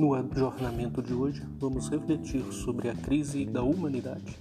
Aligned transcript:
No 0.00 0.16
jornamento 0.34 1.02
de 1.02 1.12
hoje, 1.12 1.42
vamos 1.58 1.90
refletir 1.90 2.42
sobre 2.54 2.88
a 2.88 2.94
crise 2.94 3.44
da 3.44 3.62
humanidade. 3.62 4.34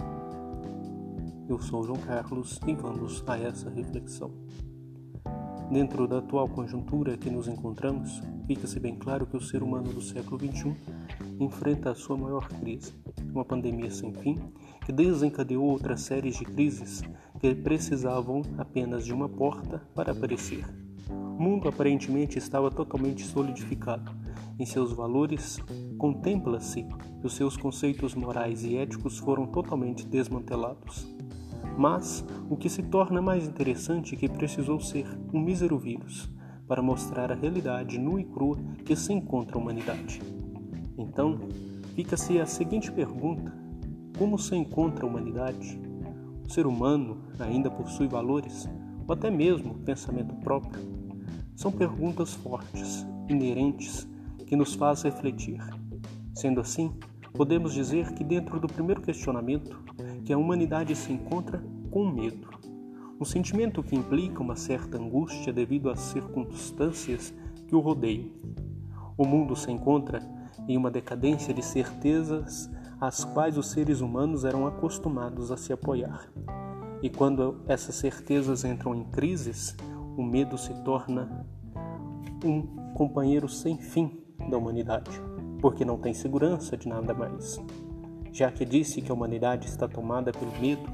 Eu 1.49 1.59
sou 1.59 1.83
João 1.83 1.99
Carlos 1.99 2.61
e 2.65 2.73
vamos 2.73 3.21
a 3.27 3.37
essa 3.37 3.69
reflexão. 3.69 4.31
Dentro 5.69 6.07
da 6.07 6.19
atual 6.19 6.47
conjuntura 6.47 7.17
que 7.17 7.29
nos 7.29 7.49
encontramos, 7.49 8.21
fica-se 8.47 8.79
bem 8.79 8.95
claro 8.95 9.27
que 9.27 9.35
o 9.35 9.41
ser 9.41 9.61
humano 9.61 9.91
do 9.91 10.01
século 10.01 10.39
XXI 10.39 10.73
enfrenta 11.41 11.91
a 11.91 11.95
sua 11.95 12.15
maior 12.15 12.47
crise, 12.47 12.93
uma 13.29 13.43
pandemia 13.43 13.91
sem 13.91 14.13
fim 14.13 14.39
que 14.85 14.93
desencadeou 14.93 15.65
outras 15.65 15.99
séries 15.99 16.37
de 16.37 16.45
crises 16.45 17.03
que 17.37 17.53
precisavam 17.53 18.43
apenas 18.57 19.03
de 19.03 19.13
uma 19.13 19.27
porta 19.27 19.81
para 19.93 20.13
aparecer. 20.13 20.63
O 21.09 21.41
mundo 21.43 21.67
aparentemente 21.67 22.37
estava 22.37 22.71
totalmente 22.71 23.25
solidificado 23.25 24.18
em 24.59 24.65
seus 24.65 24.91
valores, 24.91 25.59
contempla-se 25.97 26.83
que 26.83 27.25
os 27.25 27.33
seus 27.33 27.55
conceitos 27.55 28.15
morais 28.15 28.63
e 28.63 28.77
éticos 28.77 29.17
foram 29.17 29.47
totalmente 29.47 30.05
desmantelados. 30.05 31.07
Mas 31.77 32.25
o 32.49 32.57
que 32.57 32.69
se 32.69 32.83
torna 32.83 33.21
mais 33.21 33.47
interessante 33.47 34.15
é 34.15 34.17
que 34.17 34.27
precisou 34.27 34.79
ser 34.79 35.07
um 35.33 35.39
mísero 35.39 35.77
vírus 35.77 36.29
para 36.67 36.81
mostrar 36.81 37.31
a 37.31 37.35
realidade 37.35 37.97
nua 37.97 38.21
e 38.21 38.25
crua 38.25 38.57
que 38.85 38.95
se 38.95 39.13
encontra 39.13 39.57
a 39.57 39.61
humanidade. 39.61 40.21
Então, 40.97 41.39
fica-se 41.95 42.39
a 42.39 42.45
seguinte 42.45 42.91
pergunta: 42.91 43.53
como 44.17 44.37
se 44.37 44.55
encontra 44.55 45.05
a 45.05 45.09
humanidade? 45.09 45.79
O 46.45 46.51
ser 46.51 46.67
humano 46.67 47.23
ainda 47.39 47.69
possui 47.71 48.07
valores, 48.07 48.67
ou 49.07 49.13
até 49.13 49.31
mesmo 49.31 49.75
pensamento 49.79 50.35
próprio? 50.35 50.81
São 51.55 51.71
perguntas 51.71 52.33
fortes, 52.33 53.05
inerentes 53.29 54.07
que 54.49 54.55
nos 54.55 54.73
faz 54.73 55.03
refletir. 55.03 55.61
Sendo 56.33 56.59
assim, 56.59 56.91
podemos 57.33 57.71
dizer 57.71 58.11
que 58.13 58.23
dentro 58.23 58.59
do 58.59 58.65
primeiro 58.67 58.99
questionamento, 58.99 59.79
que 60.25 60.33
a 60.33 60.37
humanidade 60.39 60.95
se 60.95 61.13
encontra 61.13 61.63
com 61.91 62.09
medo. 62.09 62.49
Um 63.21 63.25
sentimento 63.25 63.83
que 63.83 63.95
implica 63.95 64.41
uma 64.41 64.55
certa 64.55 64.97
angústia 64.97 65.53
devido 65.53 65.91
às 65.91 65.99
circunstâncias 65.99 67.31
que 67.67 67.75
o 67.75 67.79
rodeiam. 67.79 68.31
O 69.15 69.23
mundo 69.23 69.55
se 69.55 69.71
encontra 69.71 70.19
em 70.67 70.75
uma 70.75 70.89
decadência 70.89 71.53
de 71.53 71.63
certezas 71.63 72.71
às 72.99 73.23
quais 73.23 73.55
os 73.55 73.69
seres 73.69 74.01
humanos 74.01 74.45
eram 74.45 74.65
acostumados 74.65 75.51
a 75.51 75.57
se 75.57 75.71
apoiar. 75.71 76.27
E 77.03 77.09
quando 77.09 77.61
essas 77.67 77.93
certezas 77.93 78.65
entram 78.65 78.95
em 78.95 79.03
crises, 79.03 79.77
o 80.17 80.23
medo 80.23 80.57
se 80.57 80.73
torna 80.83 81.45
um 82.43 82.63
companheiro 82.95 83.47
sem 83.47 83.77
fim 83.77 84.18
da 84.47 84.57
humanidade, 84.57 85.21
porque 85.59 85.83
não 85.83 85.97
tem 85.97 86.13
segurança 86.13 86.77
de 86.77 86.87
nada 86.87 87.13
mais. 87.13 87.59
Já 88.31 88.51
que 88.51 88.63
disse 88.63 89.01
que 89.01 89.11
a 89.11 89.13
humanidade 89.13 89.67
está 89.67 89.87
tomada 89.87 90.31
pelo 90.31 90.51
medo 90.59 90.87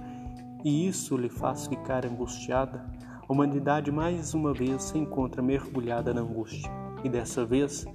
e 0.63 0.87
isso 0.87 1.15
lhe 1.15 1.29
faz 1.29 1.67
ficar 1.67 2.05
angustiada, 2.05 2.85
a 3.27 3.31
humanidade 3.31 3.91
mais 3.91 4.33
uma 4.33 4.53
vez 4.53 4.83
se 4.83 4.97
encontra 4.97 5.41
mergulhada 5.41 6.13
na 6.13 6.21
angústia, 6.21 6.71
e 7.03 7.09
dessa 7.09 7.45
vez 7.45 7.85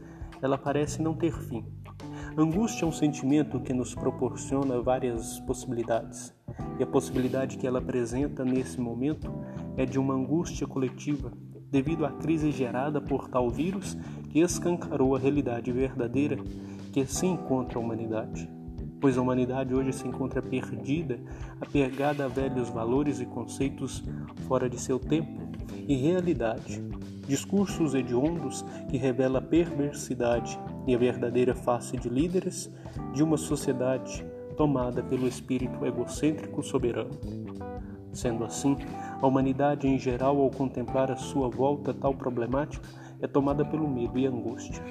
ela 0.40 0.56
parece 0.56 1.02
não 1.02 1.14
ter 1.14 1.32
fim. 1.32 1.64
angústia 2.36 2.84
é 2.84 2.88
um 2.88 2.92
sentimento 2.92 3.60
que 3.60 3.72
nos 3.72 3.94
proporciona 3.94 4.80
várias 4.80 5.40
possibilidades, 5.40 6.34
e 6.78 6.82
a 6.82 6.86
possibilidade 6.86 7.58
que 7.58 7.66
ela 7.66 7.78
apresenta 7.78 8.44
nesse 8.44 8.80
momento 8.80 9.32
é 9.76 9.84
de 9.84 9.98
uma 9.98 10.14
angústia 10.14 10.66
coletiva 10.66 11.32
devido 11.70 12.04
à 12.04 12.10
crise 12.10 12.50
gerada 12.50 13.00
por 13.00 13.28
tal 13.28 13.48
vírus 13.48 13.96
que 14.30 14.40
escancarou 14.40 15.14
a 15.14 15.18
realidade 15.18 15.70
verdadeira 15.70 16.36
que 16.92 17.06
se 17.06 17.26
encontra 17.26 17.78
a 17.78 17.82
humanidade. 17.82 18.50
Pois 19.00 19.16
a 19.16 19.22
humanidade 19.22 19.74
hoje 19.74 19.92
se 19.92 20.06
encontra 20.06 20.42
perdida, 20.42 21.18
apegada 21.60 22.24
a 22.24 22.28
velhos 22.28 22.68
valores 22.68 23.20
e 23.20 23.26
conceitos 23.26 24.04
fora 24.46 24.68
de 24.68 24.78
seu 24.78 24.98
tempo 24.98 25.40
e 25.88 25.96
realidade, 25.96 26.82
discursos 27.26 27.94
hediondos 27.94 28.62
que 28.90 28.98
revelam 28.98 29.38
a 29.38 29.42
perversidade 29.42 30.58
e 30.86 30.94
a 30.94 30.98
verdadeira 30.98 31.54
face 31.54 31.96
de 31.96 32.08
líderes 32.08 32.70
de 33.14 33.22
uma 33.22 33.36
sociedade 33.36 34.24
tomada 34.56 35.02
pelo 35.02 35.26
espírito 35.26 35.86
egocêntrico 35.86 36.62
soberano. 36.62 37.18
Sendo 38.12 38.44
assim, 38.44 38.76
a 39.20 39.26
humanidade 39.26 39.86
em 39.86 39.98
geral, 39.98 40.40
ao 40.40 40.50
contemplar 40.50 41.10
a 41.10 41.16
sua 41.16 41.48
volta 41.48 41.94
tal 41.94 42.14
problemática, 42.14 42.88
é 43.20 43.26
tomada 43.26 43.64
pelo 43.64 43.88
medo 43.88 44.18
e 44.18 44.26
angústia, 44.26 44.82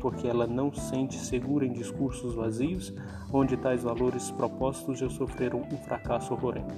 porque 0.00 0.26
ela 0.26 0.46
não 0.46 0.72
sente 0.72 1.16
segura 1.16 1.66
em 1.66 1.72
discursos 1.72 2.34
vazios, 2.34 2.94
onde 3.32 3.56
tais 3.56 3.82
valores 3.82 4.30
propostos 4.30 4.98
já 4.98 5.10
sofreram 5.10 5.62
um 5.72 5.76
fracasso 5.78 6.32
horrorento. 6.32 6.74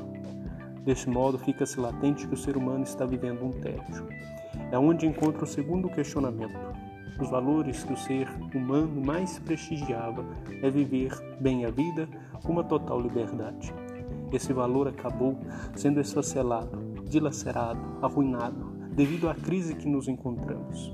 Deste 0.84 1.08
modo, 1.08 1.38
fica-se 1.38 1.80
latente 1.80 2.26
que 2.26 2.34
o 2.34 2.36
ser 2.36 2.56
humano 2.56 2.84
está 2.84 3.06
vivendo 3.06 3.44
um 3.44 3.50
tédio. 3.50 4.06
É 4.70 4.78
onde 4.78 5.06
encontra 5.06 5.44
o 5.44 5.46
segundo 5.46 5.88
questionamento. 5.88 6.58
Os 7.18 7.30
valores 7.30 7.84
que 7.84 7.92
o 7.92 7.96
ser 7.96 8.28
humano 8.54 9.00
mais 9.04 9.38
prestigiava 9.38 10.24
é 10.62 10.68
viver 10.68 11.12
bem 11.40 11.64
a 11.64 11.70
vida 11.70 12.08
com 12.42 12.52
uma 12.52 12.64
total 12.64 13.00
liberdade. 13.00 13.72
Esse 14.34 14.52
valor 14.52 14.88
acabou 14.88 15.38
sendo 15.76 16.00
esfacelado, 16.00 16.76
dilacerado, 17.08 17.80
arruinado, 18.02 18.72
devido 18.92 19.28
à 19.28 19.34
crise 19.34 19.76
que 19.76 19.88
nos 19.88 20.08
encontramos. 20.08 20.92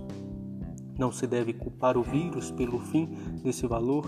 Não 0.99 1.11
se 1.11 1.27
deve 1.27 1.55
culpar 1.55 1.97
o 1.97 2.03
vírus 2.03 2.51
pelo 2.51 2.78
fim 2.78 3.06
desse 3.43 3.67
valor, 3.67 4.06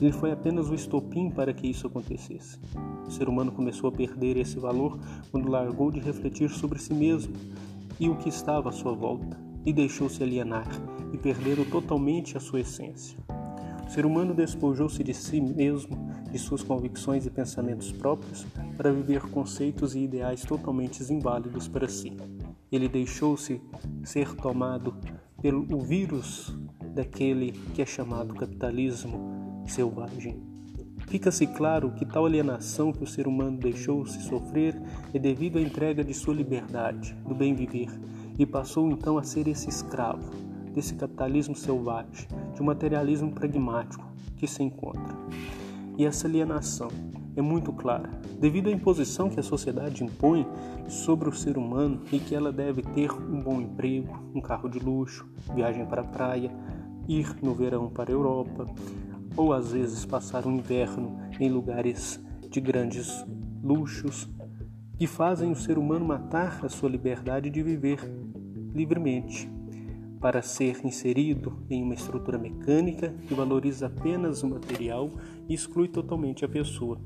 ele 0.00 0.12
foi 0.12 0.32
apenas 0.32 0.70
o 0.70 0.74
estopim 0.74 1.30
para 1.30 1.52
que 1.52 1.66
isso 1.66 1.86
acontecesse. 1.86 2.58
O 3.06 3.10
ser 3.10 3.28
humano 3.28 3.52
começou 3.52 3.90
a 3.90 3.92
perder 3.92 4.38
esse 4.38 4.58
valor 4.58 4.98
quando 5.30 5.50
largou 5.50 5.90
de 5.90 6.00
refletir 6.00 6.48
sobre 6.48 6.78
si 6.78 6.94
mesmo 6.94 7.34
e 7.98 8.08
o 8.08 8.16
que 8.16 8.30
estava 8.30 8.70
à 8.70 8.72
sua 8.72 8.94
volta, 8.94 9.38
e 9.66 9.74
deixou-se 9.74 10.22
alienar 10.22 10.66
e 11.12 11.18
perderam 11.18 11.66
totalmente 11.66 12.34
a 12.34 12.40
sua 12.40 12.60
essência. 12.60 13.18
O 13.90 13.92
ser 13.92 14.06
humano 14.06 14.32
despojou-se 14.32 15.02
de 15.02 15.12
si 15.12 15.40
mesmo 15.40 15.96
de 16.30 16.38
suas 16.38 16.62
convicções 16.62 17.26
e 17.26 17.30
pensamentos 17.30 17.90
próprios 17.90 18.46
para 18.76 18.92
viver 18.92 19.20
conceitos 19.22 19.96
e 19.96 20.04
ideais 20.04 20.44
totalmente 20.44 21.02
inválidos 21.12 21.66
para 21.66 21.88
si. 21.88 22.16
Ele 22.70 22.88
deixou-se 22.88 23.60
ser 24.04 24.32
tomado 24.36 24.94
pelo 25.42 25.80
vírus 25.80 26.56
daquele 26.94 27.50
que 27.74 27.82
é 27.82 27.84
chamado 27.84 28.32
capitalismo 28.32 29.64
selvagem. 29.66 30.40
Fica-se 31.08 31.48
claro 31.48 31.90
que 31.90 32.06
tal 32.06 32.26
alienação 32.26 32.92
que 32.92 33.02
o 33.02 33.08
ser 33.08 33.26
humano 33.26 33.58
deixou-se 33.58 34.22
sofrer 34.22 34.80
é 35.12 35.18
devido 35.18 35.58
à 35.58 35.60
entrega 35.60 36.04
de 36.04 36.14
sua 36.14 36.32
liberdade, 36.32 37.12
do 37.26 37.34
bem 37.34 37.56
viver, 37.56 37.88
e 38.38 38.46
passou 38.46 38.88
então 38.88 39.18
a 39.18 39.24
ser 39.24 39.48
esse 39.48 39.68
escravo 39.68 40.49
desse 40.74 40.94
capitalismo 40.94 41.54
selvagem, 41.54 42.28
de 42.54 42.62
um 42.62 42.66
materialismo 42.66 43.32
pragmático 43.32 44.04
que 44.36 44.46
se 44.46 44.62
encontra. 44.62 45.16
E 45.96 46.04
essa 46.04 46.26
alienação 46.26 46.88
é 47.36 47.42
muito 47.42 47.72
clara, 47.72 48.10
devido 48.38 48.68
à 48.68 48.72
imposição 48.72 49.28
que 49.28 49.38
a 49.38 49.42
sociedade 49.42 50.02
impõe 50.02 50.46
sobre 50.88 51.28
o 51.28 51.32
ser 51.32 51.56
humano 51.56 52.00
e 52.12 52.18
que 52.18 52.34
ela 52.34 52.52
deve 52.52 52.82
ter 52.82 53.12
um 53.12 53.40
bom 53.40 53.60
emprego, 53.60 54.18
um 54.34 54.40
carro 54.40 54.68
de 54.68 54.78
luxo, 54.78 55.28
viagem 55.54 55.86
para 55.86 56.02
a 56.02 56.06
praia, 56.06 56.50
ir 57.06 57.36
no 57.42 57.54
verão 57.54 57.88
para 57.88 58.10
a 58.10 58.14
Europa, 58.14 58.66
ou 59.36 59.52
às 59.52 59.72
vezes 59.72 60.04
passar 60.04 60.46
o 60.46 60.50
inverno 60.50 61.18
em 61.38 61.48
lugares 61.48 62.20
de 62.48 62.60
grandes 62.60 63.24
luxos, 63.62 64.28
que 64.98 65.06
fazem 65.06 65.50
o 65.50 65.56
ser 65.56 65.78
humano 65.78 66.04
matar 66.04 66.64
a 66.64 66.68
sua 66.68 66.90
liberdade 66.90 67.48
de 67.48 67.62
viver 67.62 68.00
livremente 68.74 69.50
para 70.20 70.42
ser 70.42 70.84
inserido 70.84 71.64
em 71.70 71.82
uma 71.82 71.94
estrutura 71.94 72.38
mecânica 72.38 73.14
que 73.26 73.34
valoriza 73.34 73.86
apenas 73.86 74.42
o 74.42 74.48
material 74.48 75.10
e 75.48 75.54
exclui 75.54 75.88
totalmente 75.88 76.44
a 76.44 76.48
pessoa. 76.48 77.00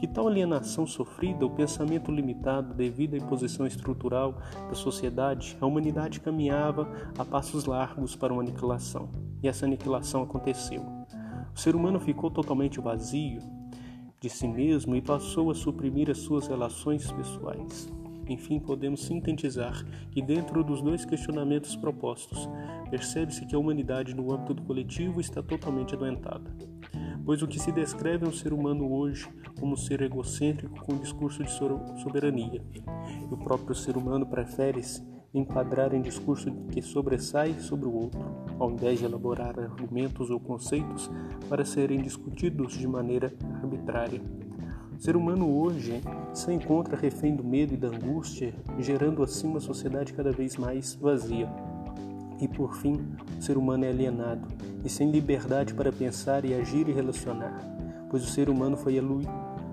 Que 0.00 0.06
tal 0.06 0.28
alienação 0.28 0.86
sofrida, 0.86 1.44
o 1.44 1.50
pensamento 1.50 2.12
limitado 2.12 2.74
devido 2.74 3.14
à 3.14 3.16
imposição 3.16 3.66
estrutural 3.66 4.40
da 4.68 4.74
sociedade, 4.74 5.56
a 5.60 5.66
humanidade 5.66 6.20
caminhava 6.20 6.88
a 7.16 7.24
passos 7.24 7.64
largos 7.64 8.14
para 8.14 8.32
uma 8.32 8.42
aniquilação. 8.42 9.08
E 9.42 9.48
essa 9.48 9.66
aniquilação 9.66 10.22
aconteceu. 10.22 10.82
O 11.54 11.58
ser 11.58 11.74
humano 11.74 11.98
ficou 11.98 12.30
totalmente 12.30 12.80
vazio 12.80 13.40
de 14.20 14.28
si 14.28 14.46
mesmo 14.46 14.94
e 14.94 15.02
passou 15.02 15.50
a 15.50 15.54
suprimir 15.54 16.10
as 16.10 16.18
suas 16.18 16.46
relações 16.46 17.10
pessoais. 17.10 17.88
Enfim, 18.28 18.60
podemos 18.60 19.04
sintetizar 19.04 19.84
que, 20.10 20.20
dentro 20.20 20.62
dos 20.62 20.82
dois 20.82 21.04
questionamentos 21.04 21.74
propostos, 21.74 22.48
percebe-se 22.90 23.46
que 23.46 23.54
a 23.54 23.58
humanidade, 23.58 24.14
no 24.14 24.32
âmbito 24.32 24.54
do 24.54 24.62
coletivo, 24.62 25.20
está 25.20 25.42
totalmente 25.42 25.94
adoentada. 25.94 26.54
Pois 27.24 27.42
o 27.42 27.48
que 27.48 27.58
se 27.58 27.72
descreve 27.72 28.24
é 28.24 28.28
um 28.28 28.32
ser 28.32 28.52
humano 28.52 28.90
hoje 28.92 29.28
como 29.58 29.74
um 29.74 29.76
ser 29.76 30.02
egocêntrico 30.02 30.84
com 30.84 30.94
um 30.94 30.98
discurso 30.98 31.42
de 31.42 31.50
soberania. 31.50 32.62
E 33.30 33.34
o 33.34 33.36
próprio 33.36 33.74
ser 33.74 33.96
humano 33.96 34.26
prefere 34.26 34.80
enquadrar 35.34 35.94
em 35.94 36.00
discurso 36.00 36.50
que 36.70 36.80
sobressai 36.80 37.54
sobre 37.60 37.86
o 37.86 37.92
outro, 37.92 38.24
ao 38.58 38.70
invés 38.70 38.98
de 38.98 39.04
elaborar 39.04 39.58
argumentos 39.58 40.30
ou 40.30 40.40
conceitos 40.40 41.10
para 41.48 41.64
serem 41.64 42.00
discutidos 42.00 42.72
de 42.72 42.86
maneira 42.86 43.32
arbitrária. 43.62 44.22
O 44.98 45.00
ser 45.00 45.14
humano 45.14 45.48
hoje 45.60 46.02
se 46.34 46.52
encontra 46.52 46.96
refém 46.96 47.36
do 47.36 47.44
medo 47.44 47.72
e 47.72 47.76
da 47.76 47.86
angústia, 47.86 48.52
gerando 48.80 49.22
assim 49.22 49.46
uma 49.46 49.60
sociedade 49.60 50.12
cada 50.12 50.32
vez 50.32 50.56
mais 50.56 50.96
vazia. 50.96 51.48
E 52.40 52.48
por 52.48 52.74
fim, 52.74 53.06
o 53.38 53.40
ser 53.40 53.56
humano 53.56 53.84
é 53.84 53.90
alienado 53.90 54.48
e 54.84 54.88
sem 54.88 55.08
liberdade 55.12 55.72
para 55.72 55.92
pensar 55.92 56.44
e 56.44 56.52
agir 56.52 56.88
e 56.88 56.92
relacionar, 56.92 57.62
pois 58.10 58.24
o 58.24 58.26
ser 58.26 58.50
humano 58.50 58.76
foi, 58.76 59.00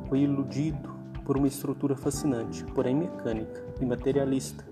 foi 0.07 0.19
iludido 0.19 0.93
por 1.25 1.37
uma 1.37 1.47
estrutura 1.47 1.95
fascinante, 1.95 2.63
porém 2.65 2.95
mecânica 2.95 3.63
e 3.81 3.85
materialista, 3.85 4.63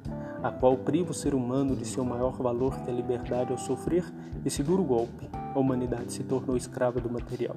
a 0.43 0.51
qual 0.51 0.75
priva 0.75 1.11
o 1.11 1.13
ser 1.13 1.33
humano 1.33 1.73
de 1.73 1.85
seu 1.85 2.03
maior 2.03 2.33
valor 2.33 2.77
que 2.81 2.89
é 2.89 2.93
a 2.93 2.95
liberdade 2.95 3.53
ao 3.53 3.57
sofrer 3.57 4.03
esse 4.45 4.61
duro 4.61 4.83
golpe. 4.83 5.29
A 5.55 5.57
humanidade 5.57 6.11
se 6.11 6.23
tornou 6.23 6.57
escrava 6.57 6.99
do 6.99 7.09
material. 7.09 7.55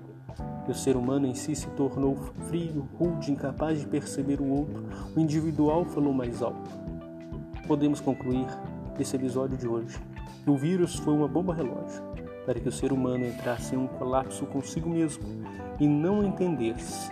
E 0.69 0.71
o 0.71 0.75
ser 0.75 0.97
humano 0.97 1.27
em 1.27 1.35
si 1.35 1.56
se 1.56 1.67
tornou 1.71 2.17
frio, 2.49 2.88
rude, 2.97 3.33
incapaz 3.33 3.81
de 3.81 3.87
perceber 3.87 4.41
o 4.41 4.49
outro. 4.49 4.85
O 5.17 5.21
individual 5.21 5.85
falou 5.85 6.12
mais 6.12 6.41
alto. 6.41 6.71
Podemos 7.67 8.00
concluir 8.00 8.47
esse 9.00 9.17
episódio 9.17 9.56
de 9.56 9.67
hoje 9.67 9.99
que 10.44 10.50
o 10.50 10.56
vírus 10.56 10.94
foi 10.94 11.12
uma 11.12 11.27
bomba 11.27 11.53
relógio 11.53 12.03
para 12.44 12.61
que 12.61 12.69
o 12.69 12.73
ser 12.73 12.93
humano 12.93 13.27
entrasse 13.27 13.75
em 13.75 13.79
um 13.79 13.88
colapso 13.88 14.47
consigo 14.47 14.88
mesmo 14.88 15.25
e 15.81 15.88
não 15.88 16.23
entendesse 16.23 17.11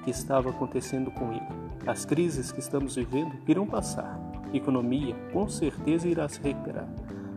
o 0.00 0.04
que 0.04 0.10
estava 0.10 0.50
acontecendo 0.50 1.10
com 1.10 1.32
ele. 1.32 1.48
As 1.86 2.04
crises 2.04 2.52
que 2.52 2.60
estamos 2.60 2.94
vivendo 2.96 3.32
irão 3.48 3.66
passar. 3.66 4.25
Economia 4.56 5.14
com 5.32 5.48
certeza 5.48 6.08
irá 6.08 6.28
se 6.28 6.40
recuperar. 6.40 6.88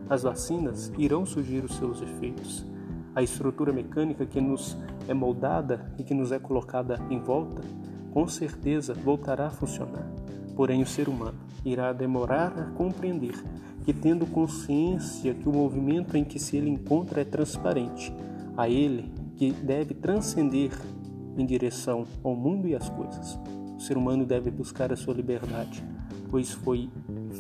As 0.10 0.24
vacinas 0.24 0.92
irão 0.98 1.26
surgir 1.26 1.64
os 1.64 1.76
seus 1.76 2.02
efeitos. 2.02 2.66
A 3.14 3.22
estrutura 3.22 3.74
mecânica 3.74 4.26
que 4.26 4.40
nos 4.40 4.78
é 5.08 5.14
moldada 5.14 5.92
e 5.98 6.04
que 6.04 6.14
nos 6.14 6.32
é 6.32 6.40
colocada 6.40 7.00
em 7.10 7.20
volta, 7.20 7.62
com 8.12 8.28
certeza 8.28 8.94
voltará 8.94 9.48
a 9.48 9.52
funcionar. 9.52 10.08
Porém, 10.56 10.82
o 10.82 10.88
ser 10.88 11.10
humano 11.10 11.38
irá 11.64 11.94
demorar 11.94 12.54
a 12.58 12.66
compreender 12.72 13.36
que, 13.84 13.94
tendo 13.94 14.26
consciência 14.26 15.34
que 15.34 15.48
o 15.48 15.54
movimento 15.54 16.16
em 16.16 16.24
que 16.24 16.40
se 16.40 16.58
ele 16.58 16.70
encontra 16.70 17.22
é 17.22 17.26
transparente, 17.26 18.14
a 18.58 18.70
ele 18.70 19.12
que 19.36 19.52
deve 19.52 19.94
transcender 19.94 20.72
em 21.38 21.46
direção 21.46 22.06
ao 22.24 22.36
mundo 22.36 22.68
e 22.68 22.76
às 22.76 22.90
coisas. 22.90 23.40
O 23.78 23.80
ser 23.80 23.98
humano 23.98 24.26
deve 24.26 24.52
buscar 24.52 24.92
a 24.92 24.96
sua 24.96 25.14
liberdade, 25.14 25.84
pois 26.30 26.52
foi 26.52 26.90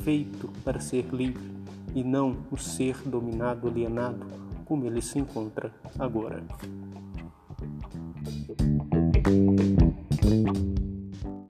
feito 0.03 0.49
para 0.63 0.79
ser 0.79 1.05
livre 1.13 1.51
e 1.95 2.03
não 2.03 2.37
o 2.51 2.57
ser 2.57 2.95
dominado, 3.05 3.67
alienado, 3.67 4.25
como 4.65 4.85
ele 4.85 5.01
se 5.01 5.19
encontra 5.19 5.73
agora. 5.97 6.43